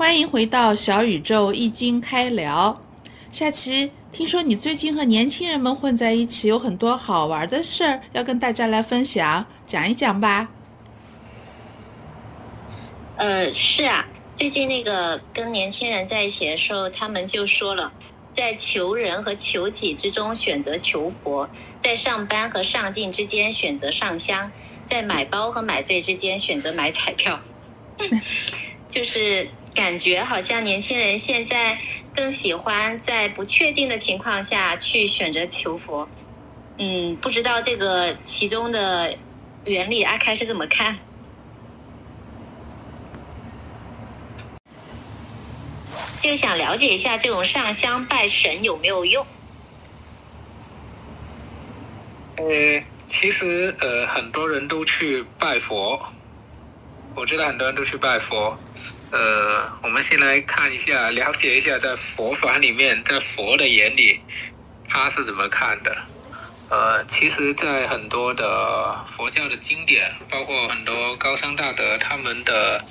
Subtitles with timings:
[0.00, 2.80] 欢迎回到小宇宙易经开聊。
[3.30, 10.48] 夏琪，听说你最近和年轻人们混在一起，有很多好玩的事儿要跟大家来分享，讲一讲吧。
[13.18, 14.08] 呃，是啊，
[14.38, 17.92] 最近那个跟年轻人在一起的时候，他们就说了，
[18.34, 21.46] 在求人和求己之中选择求佛，
[21.82, 24.50] 在上班和上进之间选择上香，
[24.88, 27.38] 在买包和买醉之间选择买彩票，
[28.90, 31.80] 就是感觉好像年轻人现在
[32.12, 36.10] 更喜欢在不确定的情况下去选择求佛。
[36.76, 39.18] 嗯，不知道这个其中的
[39.64, 41.00] 原理，阿开是怎么看？
[46.22, 49.26] 就想了解一下这种上香拜神有没有用？
[52.36, 56.02] 呃，其实呃，很多人都去拜佛，
[57.14, 58.58] 我知道很多人都去拜佛。
[59.10, 64.20] 呃，我们先来看一下，了解一下在佛法里面，在佛的眼里，
[64.88, 65.96] 他是怎么看的？
[66.68, 72.84] 呃，其实，在很多的佛教的经典，包括很多高僧大德他们的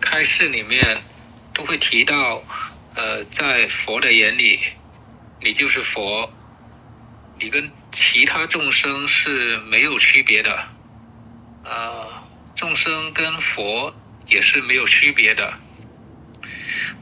[0.00, 1.02] 开示里面，
[1.52, 2.42] 都会提到。
[2.96, 4.60] 呃，在佛的眼里，
[5.40, 6.32] 你就是佛，
[7.40, 10.56] 你跟其他众生是没有区别的，
[11.64, 12.06] 呃，
[12.54, 13.92] 众生跟佛
[14.26, 15.54] 也是没有区别的，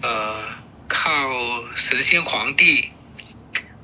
[0.01, 0.45] 呃，
[0.89, 2.91] 靠神仙皇帝，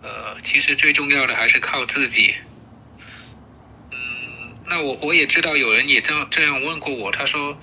[0.02, 2.34] 呃，其实最重要的还是靠自己。
[3.90, 7.58] 嗯，那我我也知道有人也这样这样问过我，他说，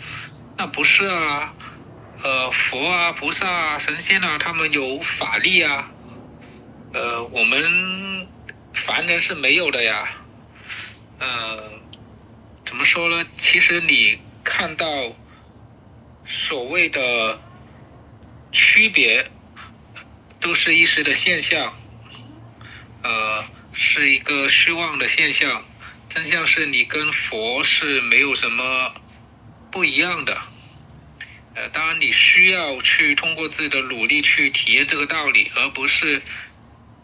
[0.58, 1.54] 那不是啊。
[2.24, 5.92] 呃，佛啊，菩萨啊，神仙啊，他们有法力啊，
[6.92, 8.28] 呃，我们
[8.74, 10.08] 凡人是没有的呀。
[11.20, 11.70] 呃，
[12.66, 13.24] 怎么说呢？
[13.38, 14.88] 其实你看到
[16.26, 17.40] 所谓的
[18.52, 19.30] 区别，
[20.40, 21.74] 都是一时的现象，
[23.04, 25.64] 呃，是一个虚妄的现象。
[26.10, 28.94] 真相是你跟佛是没有什么
[29.70, 30.42] 不一样的。
[31.54, 36.22] 呃，当然你需要去通过自己的努力去体验这个道理，而不是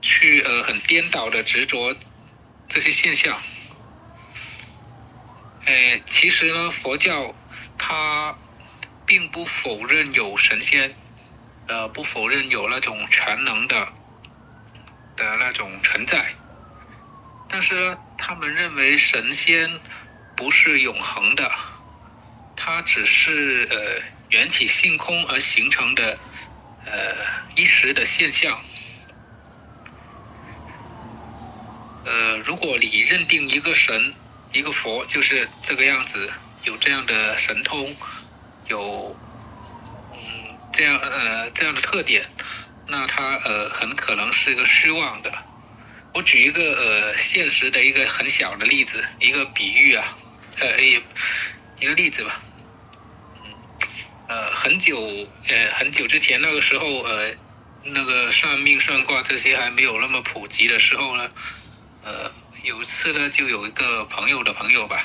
[0.01, 1.95] 去呃很颠倒的执着
[2.67, 3.41] 这些现象。
[5.65, 7.35] 哎，其实呢，佛教
[7.77, 8.35] 它
[9.11, 10.95] 并不否认有神仙，
[11.67, 13.85] 呃，不否认有那种全能的
[15.17, 16.33] 的那种存在，
[17.49, 19.69] 但是，他们认为神仙
[20.33, 21.51] 不是永恒的，
[22.55, 24.01] 它只是呃。
[24.29, 26.17] 缘起性空而形成的，
[26.85, 27.13] 呃，
[27.57, 28.61] 一时的现象。
[32.05, 34.13] 呃，如果你认定一个神、
[34.53, 36.31] 一个佛就是这个样子，
[36.63, 37.93] 有这样的神通，
[38.71, 39.19] 有
[40.13, 42.25] 嗯这样呃这样的特点，
[42.87, 45.31] 那它呃很可能是一个虚妄的。
[46.13, 50.17] 我举一个呃现实的一个很小的例子，一个比喻啊，
[50.59, 51.03] 呃一
[51.79, 52.41] 一个例子吧。
[54.27, 54.97] 呃，很久，
[55.49, 57.35] 呃，很久之前那个时候，呃，
[57.83, 61.29] 那个算命算卦这些还没有那么普及的时候呢，
[61.99, 62.31] 呃，
[62.63, 65.03] 有一次呢，就有一个朋友的朋友吧，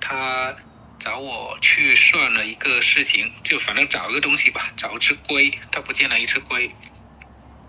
[0.00, 0.56] 他
[1.00, 6.70] 找我去算了一个事情，就反正找一个东西吧，找一只龟，他不见了一只龟，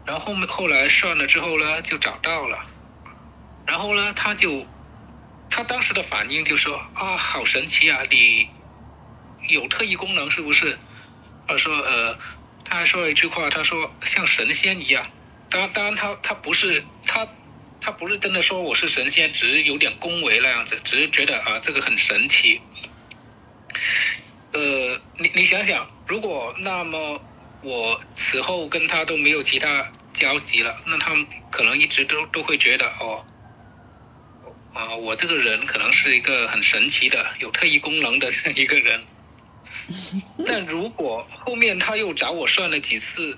[0.05, 2.59] 然后后面后来算了之后呢，就找到了，
[3.65, 4.67] 然后呢，他就
[5.49, 8.49] 他当时的反应就说啊，好神奇啊，你。
[9.47, 10.77] 有特异功能是不是？
[11.47, 12.15] 他说呃，
[12.63, 15.03] 他还说了一句话，他说像神仙一样。
[15.49, 17.27] 当然当然他他不是他
[17.81, 22.61] 他不是真的说我是神仙，只是有点恭维那样子，只是觉得啊这个很神奇。
[24.53, 27.21] 呃，你你想想，如果那么
[27.61, 33.25] 我此后跟他都没有其他交集了，那他们可能一直都都会觉得哦，
[34.73, 39.05] 啊我这个人可能是一个很神奇的、有特异功能的 一个人。
[40.45, 43.37] 但如果后面他又找我算了几次，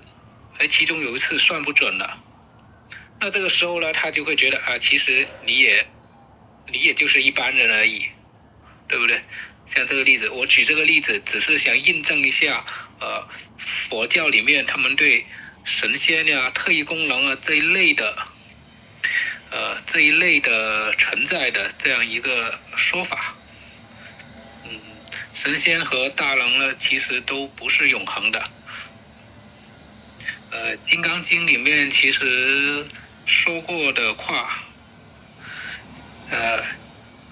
[0.58, 2.18] 而其中有一次算不准了，
[3.20, 5.86] 那这个时候呢，他就会觉得啊，其实你也，
[6.66, 8.04] 你也就是一般人而已，
[8.88, 9.22] 对不对？
[9.66, 12.64] 像这个例子，我举这个例子，只是想印证一下，
[13.00, 13.26] 呃，
[13.56, 15.26] 佛教里面他们对
[15.64, 18.16] 神仙呀、特异功能啊这一类的，
[19.50, 23.34] 呃，这一类的存在的这样一个说法。
[24.64, 24.80] 嗯
[25.32, 28.50] 神仙和大能呢，其实都不是永恒的。
[30.50, 32.86] 呃，《金刚经》里面其实
[33.26, 34.62] 说过的话，
[36.30, 36.64] 呃，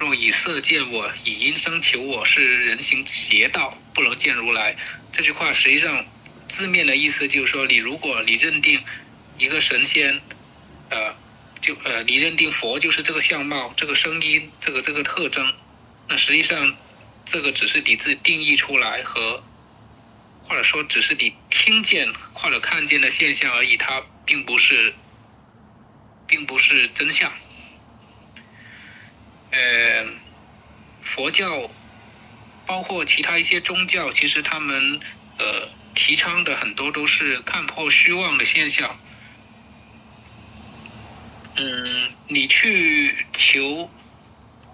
[0.02, 4.76] 若以色见我，以音声求我，是人行邪道，不能见如来。
[5.12, 6.04] 这句话实际上
[6.48, 8.82] 字面的意思就是说，你如果你认定
[9.38, 10.20] 一个神仙，
[10.90, 11.14] 呃，
[11.60, 15.54] 就呃，你认定佛就是这个相貌、这个声音、这个这个特征，
[16.08, 16.76] 那实际上
[17.24, 19.40] 这个只是你自己定义出来和，
[20.42, 24.92] 或者说只是你听见或者看见的现象而已，它并不是，
[26.26, 27.32] 并不是真相。
[29.52, 30.06] 呃，
[31.00, 31.70] 佛教
[32.64, 35.00] 包括其他一些宗教，其实他们
[35.38, 38.98] 呃提倡的很多都是看破虚妄的现象。
[41.56, 43.92] 嗯，你去求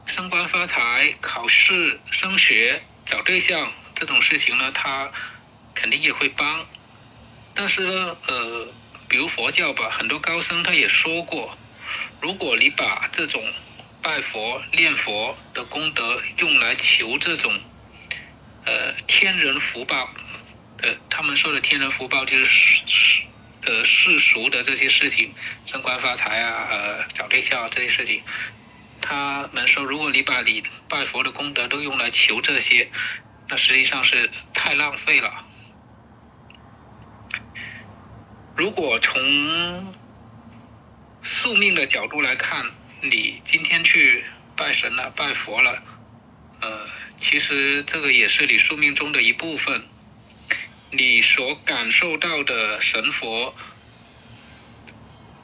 [0.06, 5.12] 升官发财、考试、升学、找对象这种事情呢，他
[5.74, 6.68] 肯定也会帮。
[7.52, 8.72] 但是呢，呃，
[9.08, 11.58] 比如佛教吧，很多高僧他也说过，
[12.20, 13.42] 如果你把这种
[14.02, 17.52] 拜佛、念佛的功德用来求这种
[18.64, 20.08] 呃天人福报，
[20.82, 23.26] 呃，他们说的天人福报就是世
[23.62, 25.34] 呃世俗的这些事情，
[25.66, 28.22] 升官发财啊，呃找对象啊这些事情，
[29.00, 32.90] 他们说，如果你把你拜佛的功德都用来求这些，
[33.48, 35.44] 那实际上是太浪费了。
[38.56, 39.94] 如果从
[41.22, 42.64] 宿命的角度来看，
[43.00, 44.24] 你今天去
[44.56, 45.82] 拜神了、拜佛了，
[46.60, 49.86] 呃，其实这个也是你宿命中的一部分。
[50.90, 53.54] 你所感受到的神佛，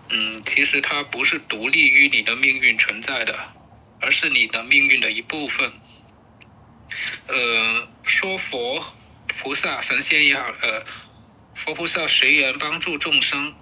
[0.09, 3.39] 嗯，其实它不是独立于你的命运存在的，
[4.00, 5.73] 而是你的命运的一部分。
[7.27, 8.83] 呃，说佛、
[9.27, 10.85] 菩萨、神仙也好，呃，
[11.55, 13.55] 佛菩萨随缘帮助众生。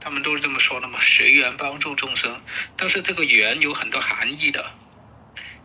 [0.00, 2.40] 他们都是这么说的嘛，随缘帮助众生。
[2.76, 4.64] 但是这个缘有很多含义的，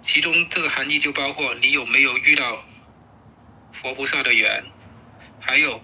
[0.02, 2.66] 其中这个含义就包括你有没有遇到
[3.72, 4.64] 佛菩萨的缘，
[5.40, 5.80] 还有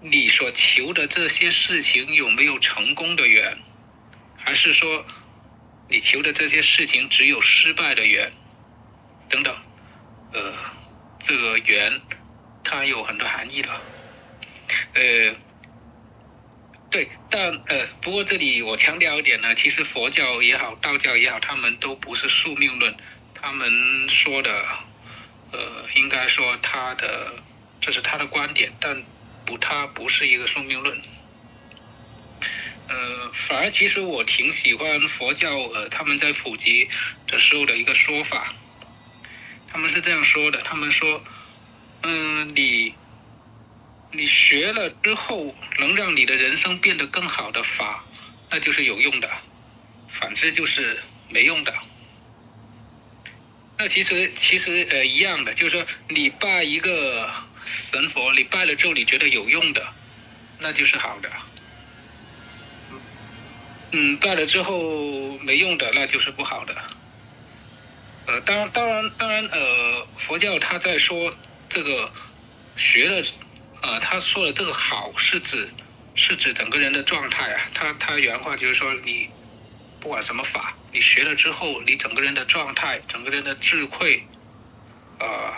[0.00, 3.58] 你所求的这些事情有没有成功的缘，
[4.38, 5.04] 还是说
[5.88, 8.32] 你求的这些事情只有失败的缘，
[9.28, 9.54] 等等。
[10.32, 10.54] 呃，
[11.18, 12.00] 这个缘
[12.64, 13.70] 它有很多含义的，
[14.94, 15.36] 呃。
[16.90, 22.96] 对，但呃，不过这里我强调一点呢，其实佛教也好，道教也好，他们都不是宿命论，
[23.32, 24.66] 他们说的，
[25.52, 27.44] 呃，应该说他的
[27.80, 29.06] 这是他的观点，但
[29.44, 31.00] 不，他不是一个宿命论。
[32.88, 36.90] 呃，反而其实我挺喜欢佛教呃他们在普及
[37.28, 38.52] 的时候的一个说法，
[39.68, 41.22] 他们是这样说的，他们说，
[42.02, 42.99] 嗯，你。
[44.12, 48.04] 你学了之后，能让你的人生变得更好的法，
[48.50, 49.28] 那就是有用的；
[50.08, 51.72] 反之就是没用的。
[53.78, 57.32] 那其实其实呃一样的，就是说你拜一个
[57.64, 59.94] 神佛，你拜了之后你觉得有用的，
[60.58, 61.30] 那就是好的。
[63.92, 66.74] 嗯，拜了之后没用的，那就是不好的。
[68.26, 71.32] 呃，当然当然当然呃，佛教他在说
[71.68, 72.12] 这个
[72.74, 73.24] 学了。
[73.82, 75.72] 呃，他说的这个好是指，
[76.14, 77.62] 是指整个人的状态啊。
[77.72, 79.30] 他他原话就是说，你
[79.98, 84.22] 不管什么法，你学了之后，你整个人的状态，整个人的智慧，
[85.18, 85.54] 呃，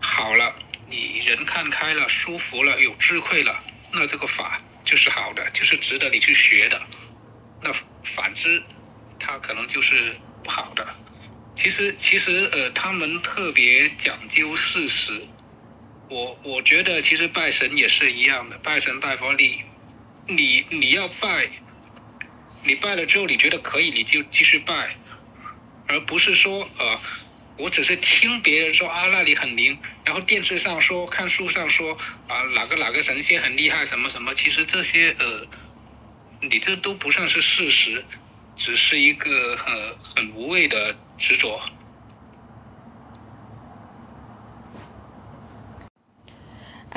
[0.00, 0.54] 好了，
[0.88, 3.62] 你人看开了，舒服了，有智慧了，
[3.92, 6.80] 那这个法就是好的，就是值得你去学的。
[7.62, 7.70] 那
[8.02, 8.62] 反之，
[9.18, 10.86] 他可能就是不好的。
[11.54, 15.22] 其实其实呃，他们特别讲究事实。
[16.10, 19.62] 我我觉得其实拜神也是一样的，拜神拜佛，你
[20.26, 21.48] 你你要拜，
[22.64, 24.96] 你拜了之后你觉得可以，你就继续拜，
[25.86, 27.00] 而不是说呃，
[27.54, 35.46] 我只是听别人说啊那里很灵，然后电视上说，看书上说啊哪个哪个神仙很厉害什么什么，其实这些呃，
[36.40, 38.04] 你这都不算是事实，
[38.56, 41.62] 只是一个很很无谓的执着。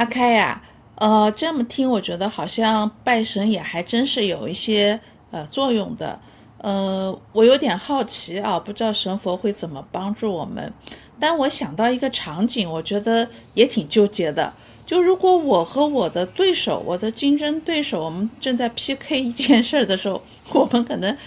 [0.04, 0.62] 阿开呀，
[0.96, 5.00] 呃，这么听，我觉得好像拜神也还真是有一些
[5.32, 6.20] 呃作用的。
[6.58, 10.74] 呃，我有点好奇啊，不知道神佛会怎么帮助我们。
[11.22, 14.54] 但我想到一个场景，我觉得也挺纠结的。
[14.86, 21.18] 就如果我和我的对手，我的竞争对手，我们正在 PK 一件事儿的时候，我们可能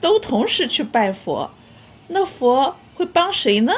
[0.00, 1.48] 都同时去拜佛，
[2.08, 3.72] 那佛会帮谁呢？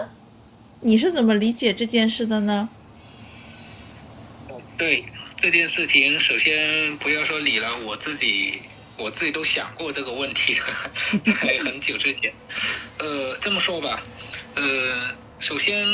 [0.80, 2.70] 你是怎么理解这件事的呢？
[4.76, 5.04] 对
[5.40, 8.60] 这件事情，首先不要说你了，我自己
[8.96, 10.54] 我自己都想过这个问题，
[11.22, 12.32] 在 很久之前。
[12.98, 14.02] 呃，这么说吧，
[14.54, 15.86] 呃，首先，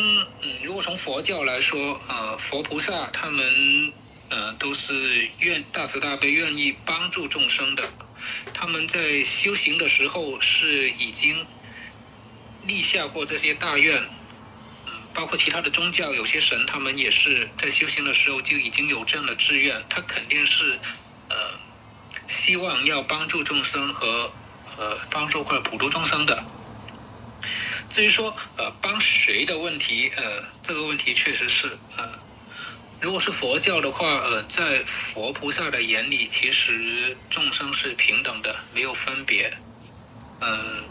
[0.42, 3.92] 嗯，如果从佛教来说，呃，佛菩萨他们，
[4.28, 7.88] 呃，都是愿大慈大悲、愿意帮助众生的。
[8.54, 11.44] 他们在修行的时候是已经
[12.66, 14.08] 立下过这些大愿，嗯，
[15.14, 20.78] 包括其他的宗教，有些神他们也是在修行的时候就已经有这样的志愿，他肯定是
[21.28, 21.36] 呃
[22.26, 24.32] 希望要帮助众生和
[24.78, 26.42] 呃帮助或者普度众生的。
[27.88, 32.20] 至于说呃帮谁的问题，呃这个问题确实是呃。
[33.00, 39.52] 如果是佛教的话，呃，在佛菩萨的眼里，其实众生是平等的，没有分别。
[40.38, 40.84] 嗯，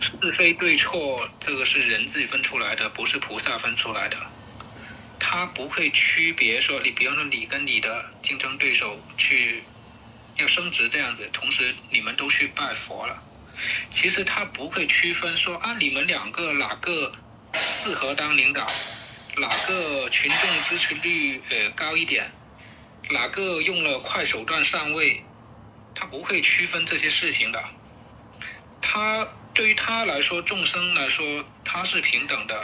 [0.00, 4.16] 是非对错，这个是人自己分出来的，不是菩萨分出来的。
[5.18, 9.64] 他不会区别说，你比方说你跟你的竞争对手去
[10.36, 13.22] 要升职这样子，同时你们都去拜佛了。
[13.90, 17.10] 其实他不会区分说啊，你们两个哪个
[17.52, 18.66] 适合当领导。
[19.38, 22.30] 哪个群众支持率呃高一点？
[23.10, 25.22] 哪个用了快手段上位？
[25.94, 27.62] 他不会区分这些事情的。
[28.80, 29.26] 他
[29.56, 32.62] 对于他来说，众生来说，他是平等的。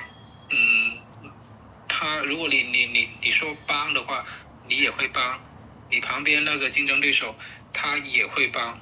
[0.51, 1.01] 嗯，
[1.89, 4.23] 他如果你你你你说帮的话，
[4.69, 5.41] 你也会帮。
[5.91, 7.35] 你旁边那个竞争对手，
[7.73, 8.79] 他也会帮。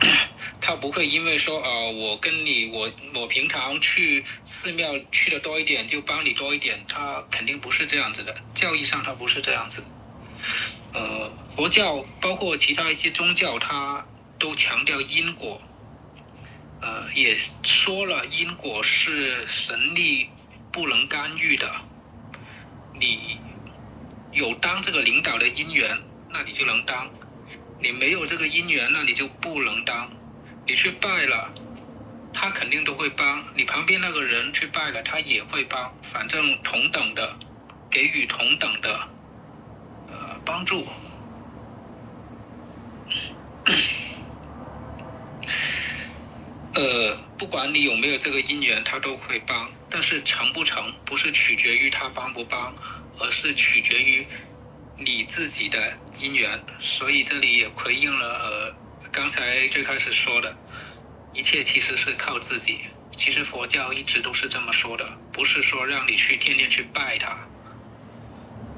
[0.62, 6.82] 他不会因为说啊，我跟你我我平常去寺庙去的多一点，就帮你多一点。
[6.88, 9.84] 他肯定不是这样子的，教义上他不是这样子。
[10.94, 14.06] 呃，佛教包括其他一些宗教，他
[14.44, 15.58] 都强调因果。
[16.82, 20.28] 呃，也说了因果是神力
[20.70, 21.74] 不能干预的。
[22.92, 23.40] 你
[24.32, 25.98] 有当这个领导的因缘，
[26.28, 27.06] 那你就能当；
[27.80, 30.10] 你没有这个因缘，那你就不能当。
[30.66, 31.50] 你去拜了，
[32.34, 37.34] 他肯定都会帮你旁边那个人去拜了，他也会帮，反正同等的，
[37.90, 39.08] 给予同等的，
[40.08, 40.86] 呃，帮助。
[46.74, 52.74] 呃，不管你有没有这个因缘，他都会帮，但是成不成，不是取决于他帮不帮，
[53.18, 54.28] 而是取决于
[54.96, 56.64] 你自己的因缘。
[56.80, 58.84] 所以这里也回应了呃。
[59.12, 60.56] 刚才最开始说的，
[61.32, 62.80] 一切其实是靠自己。
[63.16, 67.48] 其实佛教一直都是这么说的，不是说让你去天天去拜他。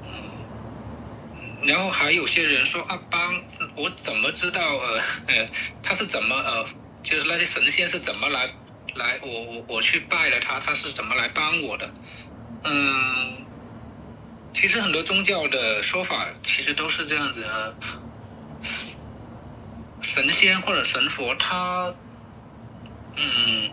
[0.03, 3.43] 嗯，然后还有些人说啊，帮
[3.75, 5.49] 我怎么知道呃呃
[5.81, 6.67] 他是怎么呃，
[7.07, 8.53] 就是那些神仙是怎么来
[8.95, 11.89] 来我我我去拜了他，他是怎么来帮我的？
[12.65, 13.45] 嗯，
[14.53, 17.47] 其实很多宗教的说法其实都是这样子。
[20.01, 21.95] 神仙或者神佛，他，
[23.15, 23.71] 嗯，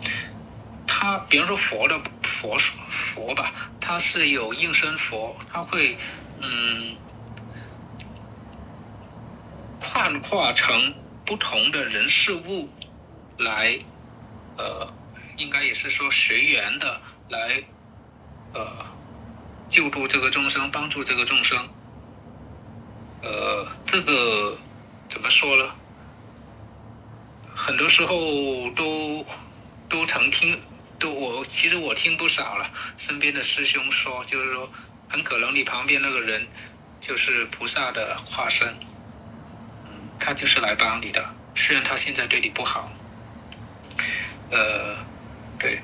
[0.87, 2.57] 他比方说佛的佛
[2.89, 5.99] 佛吧，他是有应身佛，他会
[6.41, 6.97] 嗯，
[9.81, 12.69] 幻化成不同的人事物
[13.39, 13.79] 来，
[14.57, 14.93] 呃，
[15.37, 17.63] 应该也是说随缘的来，
[18.53, 18.87] 呃，
[19.69, 21.69] 救助这个众生，帮助这个众生，
[23.23, 24.57] 呃，这个
[25.09, 25.75] 怎么说呢？
[27.57, 28.17] 很多时候
[28.77, 29.25] 都
[29.89, 30.61] 都曾听，
[30.99, 32.71] 都我其实我听不少了。
[32.97, 34.71] 身边的师兄说，就是说，
[35.09, 36.47] 很可能你旁边那个人
[37.01, 38.69] 就是菩萨的化身，
[39.87, 41.25] 嗯，他就是来帮你的。
[41.55, 42.93] 虽然他现在对你不好，
[44.55, 44.97] 呃，
[45.59, 45.83] 对，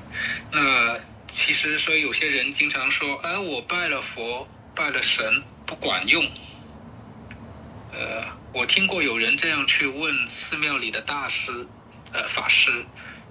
[0.53, 0.97] 那
[1.27, 4.47] 其实所以有些人经常说，哎，我拜了佛，
[4.77, 6.25] 拜了神不管用，
[7.93, 8.39] 呃。
[8.53, 11.65] 我听过有人这样去问寺庙里的大师，
[12.13, 12.85] 呃，法师，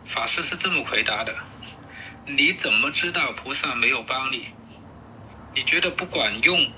[0.06, 1.36] 法师是这么回答的：
[2.26, 4.48] 你怎么知道菩萨没有帮你？
[5.54, 6.72] 你觉得不管用，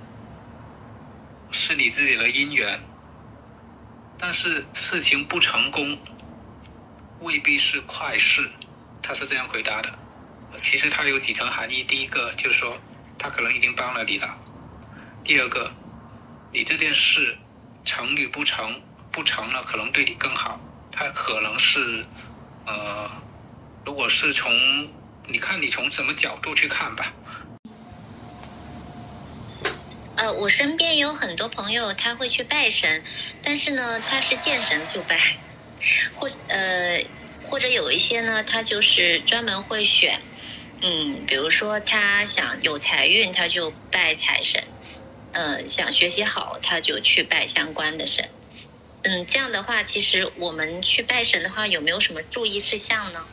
[1.51, 2.79] 是你自己的因缘，
[4.17, 5.95] 但是事情不成功，
[7.21, 8.51] 未必是坏事。
[9.01, 9.99] 他是这样回答的。
[10.61, 12.77] 其实他有几层含义：第一个就是说，
[13.17, 14.27] 他可能已经帮了你了；
[15.23, 15.71] 第二个，
[16.51, 17.37] 你这件事。
[17.83, 18.79] 成与不成，
[19.11, 20.61] 不成了可能对你更好。
[20.91, 22.05] 他可能是，
[22.67, 23.09] 呃，
[23.83, 24.53] 如果是从，
[25.25, 27.11] 你看你从什么角度去看吧。
[30.15, 33.03] 呃，我身边有很多朋友，他会去拜神，
[33.41, 35.19] 但是呢，他是见神就拜，
[36.13, 37.03] 或呃，
[37.41, 40.21] 或者有一些呢，他就是专门会选，
[40.81, 44.63] 嗯，比如说他想有财运，他就拜财神。
[45.31, 48.29] 嗯，想学习好，他就去拜相关的神。
[49.03, 53.25] 嗯，这样的话，其实我们去拜神的话，有没有什么注意事项呢？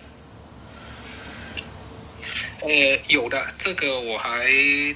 [2.60, 2.68] 呃，
[3.08, 4.46] 有的，这个我还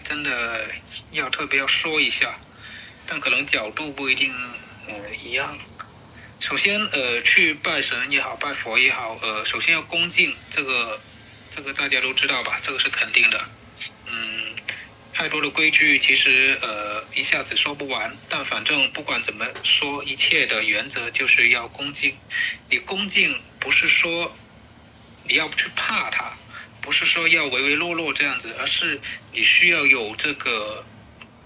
[0.04, 0.71] 真的
[1.11, 2.40] 要特别要说一下，
[3.06, 4.32] 但可能角度不一定
[4.87, 5.59] 呃一样。
[6.42, 11.00] 首先，呃，去拜神也好，拜佛也好，呃，首先要恭敬，这个
[11.52, 12.58] 这个大家都知道吧？
[12.61, 13.49] 这个是肯定的。
[14.06, 14.52] 嗯，
[15.14, 22.12] 太多的规矩其实呃一下子说不完，但反正不管怎么说，一切的原则就是要恭敬。
[22.68, 24.37] 你恭敬不是说
[25.22, 26.32] 你要去怕他。
[26.80, 29.00] 不是说要唯唯诺诺这样子，而是
[29.32, 30.84] 你需要有这个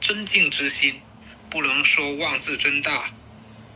[0.01, 0.99] 尊敬之心，
[1.51, 3.11] 不能说妄自尊大，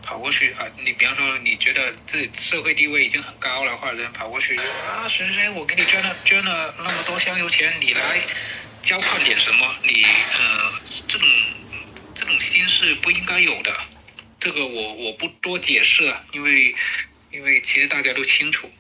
[0.03, 0.67] 跑过去啊！
[0.85, 8.21] 你比方说你觉得自己社会地位已经很高了，或者跑过去啊，谁谁谁，我给你捐了捐了那么多香油钱，你来
[8.83, 9.77] 交换点什么？
[9.85, 11.29] 你呃，这种
[12.15, 13.77] 这种心是不应该有的。
[14.39, 16.75] 这个我我不多解释了，因为
[17.31, 18.71] 因为其实大家都清楚。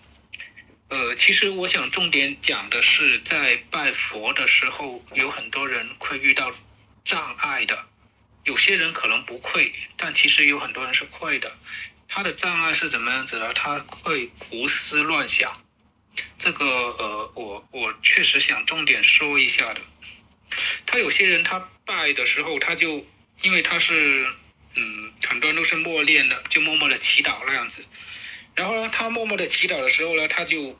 [0.89, 6.53] 呃，其实我想重点讲的是，在拜佛的时候，有很多人会遇到
[7.05, 7.90] 障碍的。
[8.45, 11.57] 有些人可能不会，但其实有很多人是会的。
[12.09, 13.53] 他的障碍是怎么样子的？
[13.55, 15.63] 他会胡思乱想。
[16.39, 19.81] 这个呃，我我确实想重点说一下的。
[20.85, 23.07] 他有些人他拜的时候，他就
[23.43, 24.27] 因为他是
[24.75, 27.85] 嗯，很多人都是默念的，就默默的祈祷那样子。
[28.57, 30.77] 然后呢，他默默的祈祷的时候呢，他就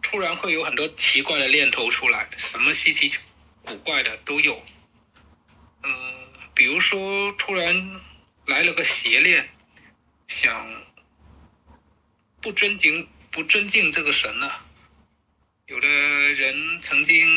[0.00, 3.12] 突然会有很多奇怪的念头出来，什么稀奇
[3.62, 4.64] 古怪的都有。
[5.82, 6.25] 嗯，
[6.56, 8.00] 比如说突然
[8.46, 9.46] 来了个邪念，
[10.26, 10.84] 想
[12.40, 14.64] 不尊敬不尊敬这个神了。
[15.66, 17.28] 有的人曾经，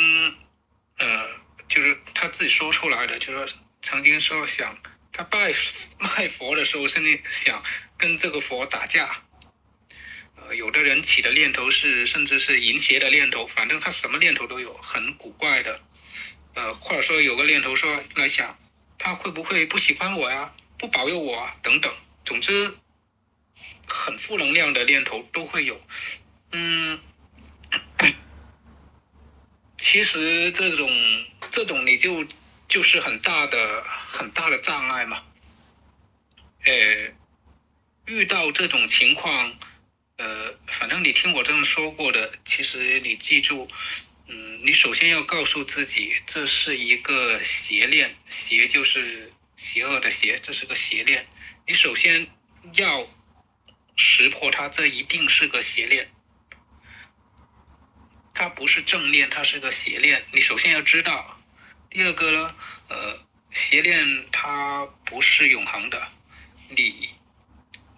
[0.99, 1.27] 呃，
[1.67, 3.45] 就是他自己说出来的，就说
[3.81, 4.75] 曾经说想。
[5.11, 5.53] 他拜
[5.99, 7.61] 拜佛的时候，甚至想
[7.97, 9.21] 跟这个佛打架。
[10.37, 15.81] 呃，有的人起的念头是，甚至是淫邪的念头，反正他什么念头都有，很古怪的。
[16.53, 18.57] 呃，或者说有个念头说来想，
[18.99, 20.53] 他会不会不喜欢我呀？
[20.77, 21.55] 不保佑我啊？
[21.63, 21.91] 等等，
[22.23, 22.77] 总之，
[23.87, 25.81] 很负能量的念头都会有。
[26.51, 26.99] 嗯，
[29.79, 30.87] 其实这种
[31.49, 32.23] 这种你就
[32.67, 33.83] 就是很大的。
[34.11, 35.23] 很大的障碍嘛，
[36.65, 36.73] 呃，
[38.07, 39.53] 遇到这种情况，
[40.17, 43.67] 呃，反正你听我这样说过的，其实你记住，
[44.29, 51.27] 嗯，你首先要告诉自己，这是一个邪念，邪就是邪恶的邪，这是个邪念。
[51.67, 52.27] 你首先
[52.75, 53.05] 要
[53.95, 56.09] 识破它，这一定是个邪念，
[58.33, 60.23] 它不是正念，它是个邪念。
[60.31, 61.41] 你首先要知道，
[61.89, 62.55] 第二个呢，
[62.87, 63.29] 呃。
[63.51, 66.07] 邪念它不是永恒的，
[66.69, 67.09] 你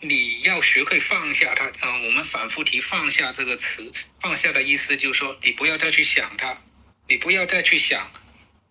[0.01, 1.71] 你要学会放下它。
[1.81, 6.57] 嗯，我们反复提“放下”这个词，放下的意思就是说，你不要再去想它，
[7.07, 8.11] 你不要再去想，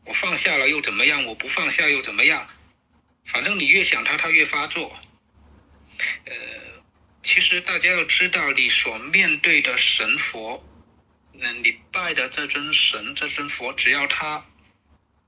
[0.05, 1.25] 我放下了又怎么样？
[1.25, 2.49] 我不放下又怎么样？
[3.25, 4.99] 反正你越想它，它越发作。
[6.25, 6.35] 呃，
[7.23, 10.65] 其实大家要知道，你所面对的神佛，
[11.39, 14.45] 嗯，你拜的这尊神、这尊佛，只要他。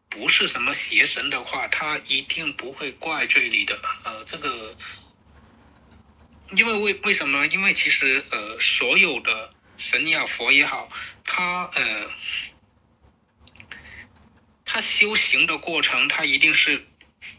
[0.08, 3.80] 不是什么邪神的话，他一定不会怪罪你的。
[4.04, 4.76] 呃，这个，
[6.56, 7.46] 因为为为什么呢？
[7.48, 10.88] 因为其实呃，所有的神也好，佛也好，
[11.24, 12.10] 他呃，
[14.64, 16.86] 他修行的过程，他一定是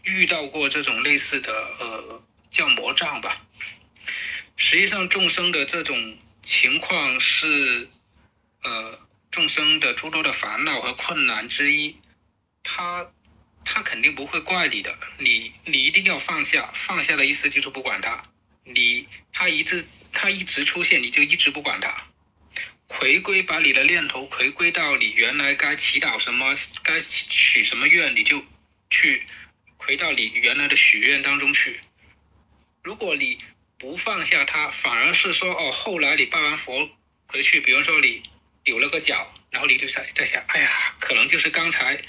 [0.02, 3.40] 遇到过这种类似的呃，叫魔障吧。
[4.56, 7.88] 实际上，众生的这种情况是
[8.62, 8.98] 呃，
[9.30, 11.96] 众生的诸多的烦恼和困难之一。
[12.62, 13.10] 他，
[13.64, 18.22] 他肯定不会怪你的，你你一定要放下，放下的意思就是不管他，
[18.64, 21.94] 你他一直他一直出现，你就一直不管他，
[22.88, 28.44] 回归把你的念头回归到你原来该祈祷什么，该许什么愿，你就
[28.90, 29.24] 去
[29.76, 31.78] 回到你原来的许愿当中去。
[32.82, 33.38] 如果你
[33.78, 36.88] 不放下他，反而是说哦，后来你拜完佛
[37.26, 38.22] 回去，比如说你
[38.64, 42.00] 扭了个脚，然后你就在在想，哎呀，可能就是刚才。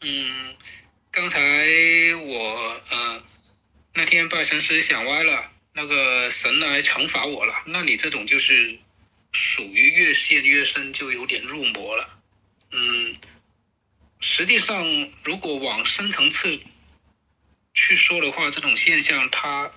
[0.00, 0.54] 嗯，
[1.10, 1.40] 刚才
[2.20, 3.24] 我呃
[3.98, 7.64] 那天拜神师想歪了，那个神来惩罚我了。
[7.66, 8.78] 那你这种就是
[9.32, 12.08] 属于越陷越深，就有点入魔了。
[12.70, 13.16] 嗯，
[14.20, 14.86] 实际上
[15.24, 16.60] 如果往深层次
[17.74, 19.68] 去说的话，这种现象它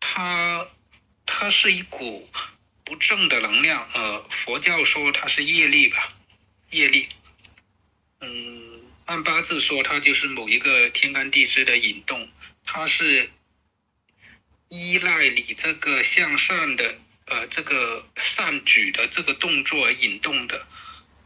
[0.00, 0.66] 它
[1.24, 2.28] 它是一股
[2.82, 3.88] 不正的能量。
[3.94, 6.12] 呃，佛教说它是业力吧，
[6.70, 7.08] 业力。
[8.20, 8.80] 嗯。
[9.06, 12.26] 按八字说，它就是某一个天干地支的引动，
[12.64, 13.30] 它是
[14.74, 16.94] 依赖你这个向善的
[17.26, 20.66] 呃这个善举的这个动作引动的。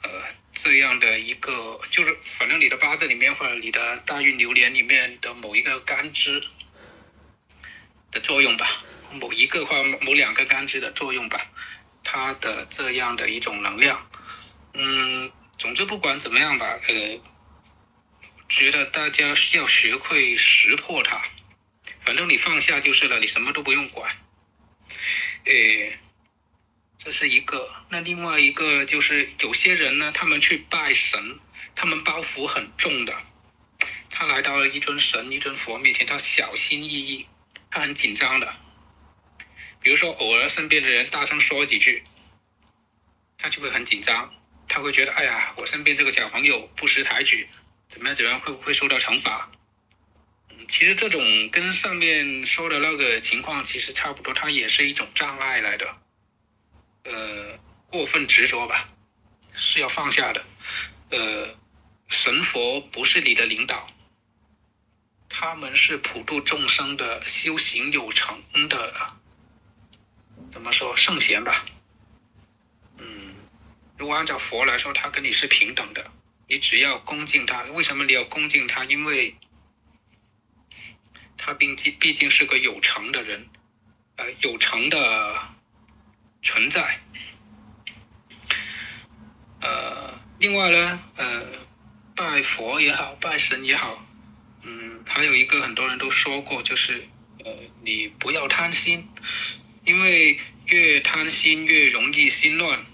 [0.03, 0.11] 呃
[0.61, 6.43] 这样的一个，就是反正你的八字里面或者你的大运流年里面的某一个干支
[8.11, 8.67] 的作用吧，
[9.13, 11.47] 某一个或某两个干支的作用吧，
[12.03, 14.11] 它的这样的一种能量。
[14.75, 17.21] 嗯，总之不管怎么样吧，呃，
[18.49, 21.23] 觉得大家要学会识破它，
[22.09, 24.11] 反正你放下就是了，你什么都不用管。
[25.45, 25.99] 诶，
[26.99, 27.71] 这是一个。
[27.91, 31.39] 那另外一个就是有些人呢，他们去拜神，
[31.75, 33.15] 他们包袱很重的。
[34.09, 37.27] 他来到了一尊神、一尊佛面前，他小心翼翼，
[37.71, 38.55] 他很紧张的。
[39.83, 42.03] 比如说，偶尔身边的人大声说几句，
[43.37, 44.33] 他就会很紧张。
[44.67, 47.47] 他会觉得，哎呀，我身边这个小朋友不识抬举，
[47.87, 49.51] 怎么样怎么样，会不会受到惩罚？
[50.69, 55.97] 其实这种跟上面说的那个情况其实差不多，它也是一种障碍来的。
[57.05, 58.87] 呃，过分执着吧，
[59.55, 60.45] 是要放下的。
[61.11, 61.59] 呃，
[62.09, 63.87] 神佛不是你的领导，
[65.29, 68.95] 他们是普度众生的修行有成的，
[70.51, 71.65] 怎么说圣贤吧？
[72.99, 73.35] 嗯
[73.97, 76.11] 如果按照佛来说，他跟你是平等的，
[76.47, 77.63] 你只要恭敬他。
[77.65, 78.85] 为什么你要恭敬他？
[78.85, 79.35] 因为，
[81.49, 83.49] 他毕竟毕竟是个有成的人，
[84.17, 85.35] 呃，有成的
[86.43, 87.01] 存在。
[89.63, 91.47] 呃，另外呢，呃，
[92.15, 94.05] 拜佛也好，拜神也好，
[94.63, 97.09] 嗯，还有一个很多人都说过，就是
[97.43, 99.09] 呃，你不要贪心，
[99.87, 102.85] 因为越贪心越容易心乱。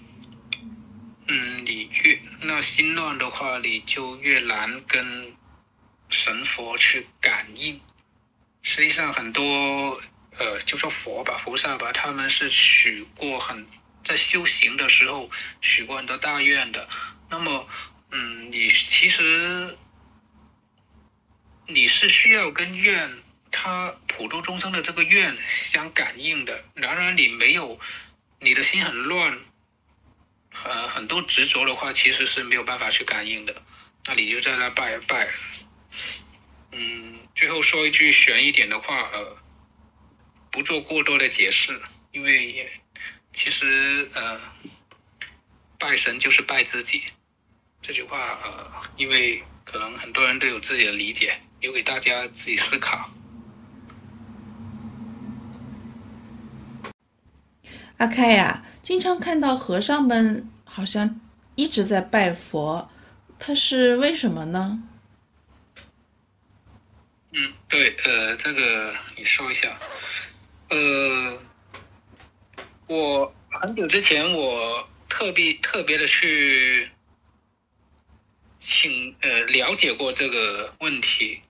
[1.27, 5.33] 嗯，你越那心乱的话，你就越难跟
[6.09, 7.81] 神佛去感应。
[8.67, 10.01] 实际上，很多
[10.39, 13.63] 呃，就说佛吧、菩萨吧，他们是许过很
[14.03, 15.29] 在修行的时候
[15.61, 16.89] 许过很多大愿的。
[17.29, 17.67] 那么，
[18.09, 19.77] 嗯，你其实
[21.67, 26.65] 你是需要跟愿他普度众生的这个愿相感应的。
[26.73, 27.79] 然而，你没有，
[28.39, 29.39] 你的心很乱。
[30.63, 33.61] 呃，很多执着的话，其实是没有办法去感应的。
[34.07, 35.29] 那你就在那拜拜。
[36.77, 39.37] 嗯，最后说一句玄一点的话，呃，
[40.51, 41.79] 不做过多的解释，
[42.11, 42.69] 因为
[43.31, 44.37] 其实呃，
[45.79, 47.03] 拜神就是拜自己。
[47.81, 53.09] 这句话呃，因为可能很多人都有自己的理解，留给大家自己思考。
[57.97, 58.65] 阿开呀。
[58.83, 61.19] 经常看到和尚们好像
[61.55, 62.87] 一直在拜佛，
[63.39, 64.83] 他是为什么呢？
[67.37, 69.77] 嗯，对，呃，这个你说一下。
[70.69, 71.37] 呃，
[72.87, 76.89] 我很久之前我特别特别的去
[78.57, 81.41] 请呃了解过这个问题。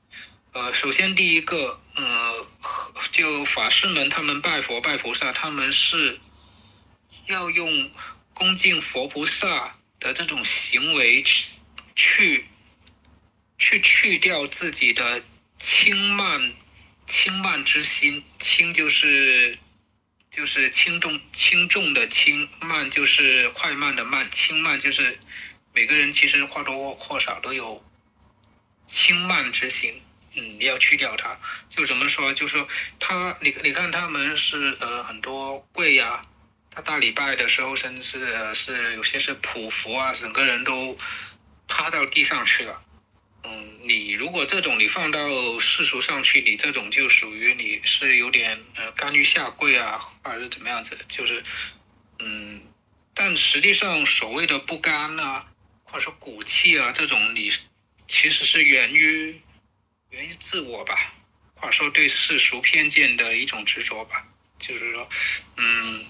[0.53, 2.47] 呃，首先第一个，呃，
[3.11, 6.19] 就法师们他们拜佛拜菩萨，他们是。
[7.27, 7.89] 要用
[8.35, 11.57] 恭敬佛菩萨的这种行为去
[11.95, 12.45] 去
[13.57, 15.23] 去去掉自己的
[15.67, 16.53] 轻慢
[17.07, 19.57] 轻慢之心，轻就是
[20.29, 25.17] 就是轻重轻重的轻，慢就是快慢的慢，轻慢就是
[25.73, 27.83] 每个人其实或多或少都有
[28.85, 29.99] 轻慢之心，
[30.35, 31.35] 嗯，你要去掉它。
[31.67, 32.31] 就怎么说？
[32.31, 32.67] 就说
[32.99, 36.21] 他，你你看他们是呃很多跪呀。
[36.69, 40.95] 他大礼拜的时候，甚至是是有些是匍匐啊，整个人都
[41.67, 42.79] 趴到地上去了。
[43.47, 51.43] 嗯，你如果这种你放到世俗上去，你这种就属于你是有点呃甘于下跪啊，或者是怎么样子，就是
[52.19, 52.61] 嗯，
[53.13, 55.45] 但实际上所谓的不甘啊，
[55.83, 57.51] 或者说骨气啊，这种你
[58.07, 59.39] 其实是源于
[60.09, 61.13] 源于自我吧，
[61.55, 64.25] 或者说对世俗偏见的一种执着吧，
[64.57, 65.07] 就是说
[65.57, 66.05] 嗯。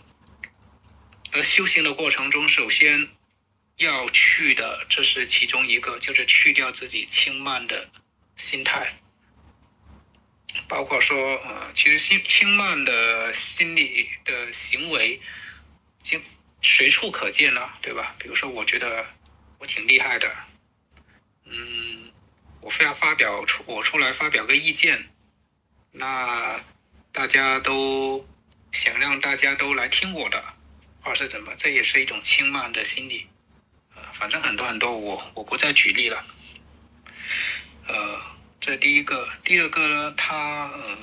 [1.31, 3.09] 而修行的过程中，首先
[3.77, 7.89] 要去的，这是其中一个，就是去掉自己轻慢的
[8.35, 8.93] 心态，
[10.67, 15.19] 包括说，呃，其实轻轻慢的心理的行为，
[16.01, 16.19] 就
[16.61, 18.15] 随处可见了，对吧？
[18.17, 19.05] 比如说，我觉得
[19.59, 20.33] 我挺厉害的，
[21.43, 22.11] 嗯，
[22.61, 25.09] 我非要发表出我出来发表个意见，
[25.91, 26.63] 那
[27.11, 28.27] 大家都
[28.71, 30.43] 想让大家都来听我的。
[31.01, 31.53] 或是怎么？
[31.55, 33.27] 这也是一种轻慢的心理，
[34.17, 36.25] 反正很多很多，我我不再举例了。
[37.85, 38.19] 呃，
[38.61, 40.97] 这第一个，第二个呢，他呃，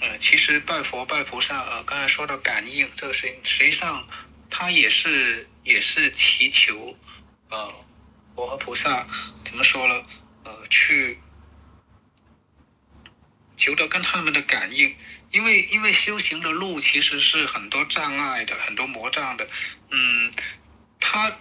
[0.00, 4.08] 呃，其实拜佛拜菩萨，呃，刚才说到感应这个事情，实际上
[4.48, 6.96] 它也是也是祈求，
[7.50, 7.72] 呃，
[8.34, 9.06] 佛和菩萨
[9.44, 10.02] 怎么说呢？
[10.44, 11.18] 呃，去
[13.58, 14.96] 求得跟他们的感应，
[15.30, 19.46] 因为因为修行的路其实是很多障碍的，很多魔障的。
[19.90, 20.32] 嗯，
[21.00, 21.36] 他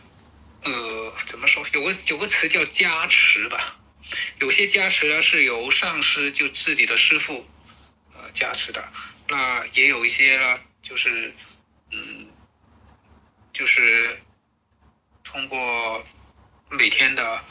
[0.63, 1.65] 呃怎么说？
[1.73, 3.77] 有个有个词叫加持吧。
[4.39, 7.45] 有些加持呢是由上师就自己的师傅
[8.13, 8.87] 呃加持的，
[9.27, 11.35] 那也有一些呢就是
[11.91, 12.27] 嗯
[13.51, 14.21] 就是
[15.25, 16.01] 通过
[16.69, 17.43] 每天的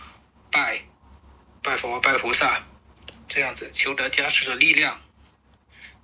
[0.50, 0.82] 拜
[1.62, 2.64] 拜佛拜菩萨
[3.28, 4.98] 这样子求得加持的力量。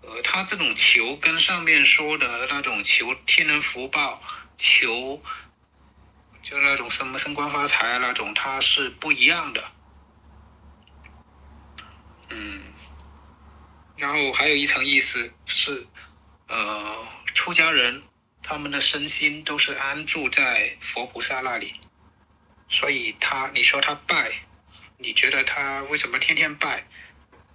[0.02, 4.22] 呃，他这种求跟上面说的那种求天人福报、
[4.56, 5.22] 求
[6.42, 9.64] 就那种什么升官发财那种，它是不一样的。
[12.28, 12.64] 嗯，
[13.96, 15.86] 然后还有一层意思是，
[16.48, 18.02] 呃，出家人
[18.42, 21.74] 他们的身心都是安住在佛菩萨那里，
[22.68, 24.32] 所以他你说他拜，
[24.98, 26.84] 你觉得他为什么天天拜？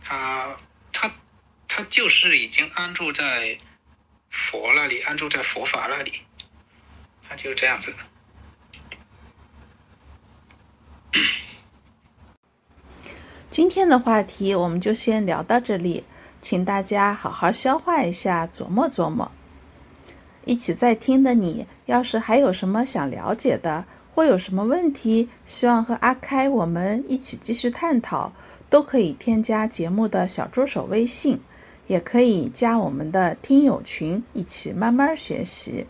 [0.02, 0.56] 他
[0.94, 1.12] 他
[1.68, 3.58] 他就是已经安住在
[4.30, 6.22] 佛那里，安住在佛法那里，
[7.28, 7.94] 他就是这样子。
[13.58, 16.04] 今天的话题我们就先聊到这里，
[16.40, 19.32] 请大家好好消化一下，琢磨琢磨。
[20.46, 28.32] 一起在听的你，要是还有什么想了解的，或有什么问题，希望和阿开我们一起继续探讨，
[28.70, 31.42] 都可以添加节目的小助手微信，
[31.88, 35.88] 也可以加我们的听友群，一起慢慢学习。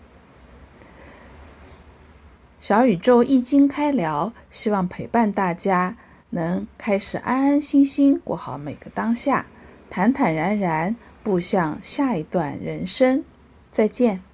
[2.60, 5.98] 小宇宙易经开聊，希望陪伴大家。
[6.30, 9.46] 能开始安安心心过好每个当下，
[9.90, 13.24] 坦坦然然步向下一段人生。
[13.72, 14.27] 再见。